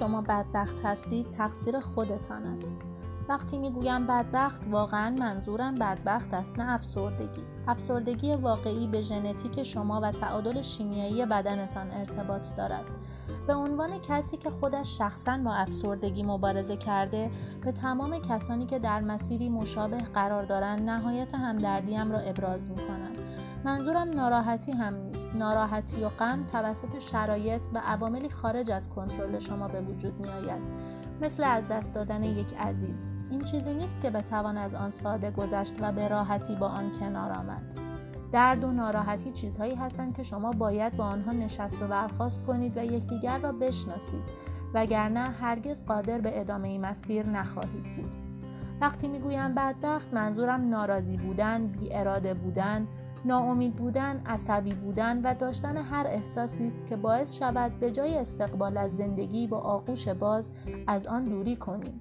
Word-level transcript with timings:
شما 0.00 0.20
بدبخت 0.20 0.76
هستید 0.84 1.30
تقصیر 1.30 1.80
خودتان 1.80 2.46
است. 2.46 2.72
وقتی 3.28 3.58
می‌گویم 3.58 4.06
بدبخت 4.06 4.62
واقعا 4.70 5.10
منظورم 5.10 5.74
بدبخت 5.74 6.34
است 6.34 6.58
نه 6.58 6.72
افسردگی. 6.72 7.42
افسردگی 7.68 8.36
واقعی 8.36 8.86
به 8.86 9.00
ژنتیک 9.00 9.62
شما 9.62 10.00
و 10.00 10.12
تعادل 10.12 10.62
شیمیایی 10.62 11.26
بدنتان 11.26 11.90
ارتباط 11.90 12.54
دارد. 12.56 12.84
به 13.46 13.54
عنوان 13.54 13.98
کسی 13.98 14.36
که 14.36 14.50
خودش 14.50 14.98
شخصا 14.98 15.38
با 15.44 15.54
افسردگی 15.54 16.22
مبارزه 16.22 16.76
کرده 16.76 17.30
به 17.64 17.72
تمام 17.72 18.18
کسانی 18.18 18.66
که 18.66 18.78
در 18.78 19.00
مسیری 19.00 19.48
مشابه 19.48 19.96
قرار 19.96 20.44
دارند 20.44 20.90
نهایت 20.90 21.34
همدردیم 21.34 22.12
را 22.12 22.18
ابراز 22.18 22.70
می 22.70 22.76
کنم. 22.76 23.12
منظورم 23.64 24.10
ناراحتی 24.10 24.72
هم 24.72 24.94
نیست. 24.94 25.34
ناراحتی 25.34 26.04
و 26.04 26.08
غم 26.08 26.46
توسط 26.46 26.98
شرایط 26.98 27.66
و 27.74 27.78
عواملی 27.78 28.30
خارج 28.30 28.70
از 28.70 28.90
کنترل 28.90 29.38
شما 29.38 29.68
به 29.68 29.80
وجود 29.80 30.20
می 30.20 30.28
آید 30.28 30.62
مثل 31.20 31.44
از 31.44 31.68
دست 31.68 31.94
دادن 31.94 32.22
یک 32.22 32.54
عزیز. 32.58 33.08
این 33.30 33.44
چیزی 33.44 33.74
نیست 33.74 34.00
که 34.00 34.10
بتوان 34.10 34.56
از 34.56 34.74
آن 34.74 34.90
ساده 34.90 35.30
گذشت 35.30 35.74
و 35.80 35.92
به 35.92 36.08
راحتی 36.08 36.56
با 36.56 36.68
آن 36.68 36.92
کنار 36.92 37.32
آمد. 37.32 37.79
درد 38.32 38.64
و 38.64 38.72
ناراحتی 38.72 39.32
چیزهایی 39.32 39.74
هستند 39.74 40.16
که 40.16 40.22
شما 40.22 40.50
باید 40.50 40.96
با 40.96 41.04
آنها 41.04 41.32
نشست 41.32 41.82
و 41.82 41.86
برخواست 41.86 42.44
کنید 42.46 42.76
و 42.76 42.84
یکدیگر 42.84 43.38
را 43.38 43.52
بشناسید. 43.52 44.24
وگرنه 44.74 45.20
هرگز 45.20 45.84
قادر 45.86 46.18
به 46.18 46.40
ادامه 46.40 46.68
این 46.68 46.80
مسیر 46.80 47.26
نخواهید 47.26 47.96
بود. 47.96 48.12
وقتی 48.80 49.08
می‌گویم 49.08 49.54
بدبخت 49.54 50.14
منظورم 50.14 50.68
ناراضی 50.68 51.16
بودن 51.16 51.66
بی 51.66 51.88
اراده 51.94 52.34
بودن 52.34 52.86
ناامید 53.24 53.76
بودن 53.76 54.22
عصبی 54.26 54.74
بودن 54.74 55.22
و 55.22 55.34
داشتن 55.34 55.76
هر 55.76 56.06
احساسی 56.06 56.66
است 56.66 56.86
که 56.86 56.96
باعث 56.96 57.38
شود 57.38 57.80
به 57.80 57.90
جای 57.90 58.18
استقبال 58.18 58.76
از 58.76 58.96
زندگی 58.96 59.46
با 59.46 59.58
آغوش 59.58 60.08
باز 60.08 60.50
از 60.86 61.06
آن 61.06 61.24
دوری 61.24 61.56
کنیم. 61.56 62.00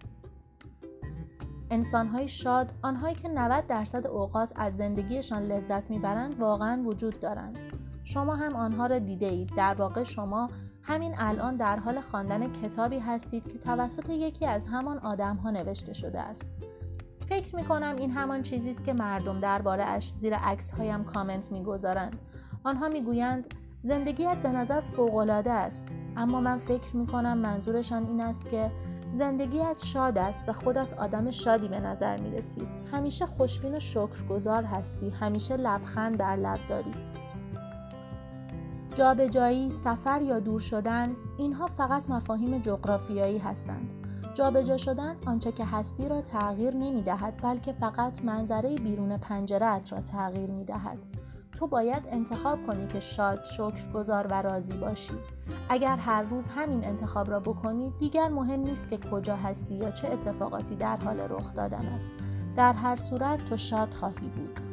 انسانهای 1.72 2.28
شاد 2.28 2.72
آنهایی 2.82 3.16
که 3.16 3.28
90 3.28 3.68
درصد 3.68 4.08
اوقات 4.08 4.54
از 4.56 4.78
زندگیشان 4.78 5.44
لذت 5.44 5.92
می‌برند 5.92 6.40
واقعا 6.40 6.84
وجود 6.86 7.20
دارند. 7.20 7.58
شما 8.04 8.36
هم 8.36 8.56
آنها 8.56 8.88
را 8.88 9.00
دیده 9.00 9.26
اید 9.26 9.56
در 9.58 9.74
واقع 9.74 10.04
شما 10.04 10.50
همین 10.84 11.14
الان 11.18 11.56
در 11.56 11.80
حال 11.80 12.02
خواندن 12.02 12.52
کتابی 12.52 13.00
هستید 13.00 13.48
که 13.48 13.58
توسط 13.58 14.10
یکی 14.10 14.46
از 14.46 14.66
همان 14.66 14.98
آدمها 14.98 15.52
نوشته 15.52 15.94
شده 15.94 16.22
است. 16.22 16.50
فکر 17.30 17.56
می 17.56 17.64
کنم 17.64 17.96
این 17.96 18.12
همان 18.12 18.42
چیزی 18.42 18.70
است 18.70 18.84
که 18.84 18.94
مردم 18.94 19.40
درباره 19.40 19.84
اش 19.84 20.12
زیر 20.12 20.36
عکس 20.36 20.72
هایم 20.72 21.04
کامنت 21.04 21.52
می‌گذارند. 21.52 22.20
آنها 22.64 22.90
می‌گویند 22.90 23.48
زندگیت 23.84 24.38
به 24.38 24.50
نظر 24.50 24.82
فوقالعاده 24.82 25.52
است. 25.52 25.96
اما 26.18 26.42
من 26.42 26.58
فکر 26.58 26.96
می 26.96 27.08
کنم 27.08 27.38
منظورشان 27.38 28.06
این 28.06 28.22
است 28.22 28.50
که 28.50 28.72
زندگیت 29.14 29.84
شاد 29.86 30.18
است 30.18 30.44
و 30.48 30.54
خودت 30.54 30.94
آدم 30.94 31.32
شادی 31.32 31.68
به 31.68 31.80
نظر 31.80 32.18
می 32.18 32.32
رسی. 32.32 32.68
همیشه 32.92 33.26
خوشبین 33.26 33.76
و 33.76 33.80
شکرگزار 33.80 34.64
هستی. 34.64 35.10
همیشه 35.10 35.58
لبخند 35.58 36.18
در 36.18 36.36
لب 36.36 36.60
داری. 36.70 36.94
جابجایی، 38.96 39.72
سفر 39.72 40.22
یا 40.22 40.40
دور 40.40 40.60
شدن 40.60 41.16
اینها 41.38 41.68
فقط 41.68 42.10
مفاهیم 42.10 42.58
جغرافیایی 42.58 43.38
هستند. 43.38 43.94
جابجا 44.34 44.78
شدن 44.78 45.16
آنچه 45.26 45.52
که 45.52 45.66
هستی 45.66 46.10
را 46.10 46.22
تغییر 46.22 46.74
نمی 46.74 47.02
دهد 47.02 47.42
بلکه 47.44 47.74
فقط 47.74 48.24
منظره 48.26 48.76
بیرون 48.76 49.18
پنجرت 49.18 49.94
را 49.94 50.02
تغییر 50.02 50.50
می 50.50 50.66
دهد. 50.66 50.98
تو 51.52 51.68
باید 51.68 52.04
انتخاب 52.12 52.68
کنی 52.68 52.88
که 52.88 53.00
شاد، 53.00 53.46
شکرگزار 53.46 54.28
و 54.28 54.42
راضی 54.42 54.78
باشی. 54.78 55.14
اگر 55.70 55.98
هر 55.98 56.22
روز 56.22 56.48
همین 56.48 56.86
انتخاب 56.86 57.32
را 57.32 57.40
بکنی 57.40 57.94
دیگر 58.00 58.28
مهم 58.28 58.60
نیست 58.60 58.90
که 58.90 58.98
کجا 58.98 59.36
هستی 59.36 59.76
یا 59.76 59.92
چه 59.92 60.08
اتفاقاتی 60.08 60.76
در 60.76 60.98
حال 60.98 61.20
رخ 61.20 61.54
دادن 61.54 61.86
است. 61.86 62.10
در 62.56 62.74
هر 62.74 62.96
صورت 62.96 63.50
تو 63.50 63.58
شاد 63.58 63.94
خواهی 63.94 64.30
بود. 64.36 64.69